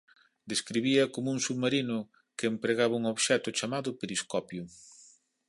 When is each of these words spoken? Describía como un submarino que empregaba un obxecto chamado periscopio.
Describía 0.51 1.11
como 1.13 1.29
un 1.35 1.39
submarino 1.47 1.97
que 2.37 2.47
empregaba 2.53 2.99
un 2.99 3.05
obxecto 3.13 3.49
chamado 3.59 3.89
periscopio. 4.01 4.63